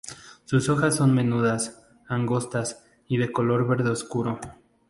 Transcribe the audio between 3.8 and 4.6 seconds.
oscuro.